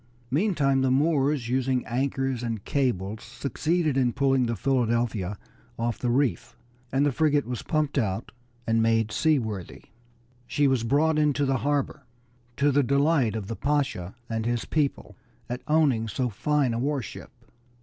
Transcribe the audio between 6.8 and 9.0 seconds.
and the frigate was pumped out and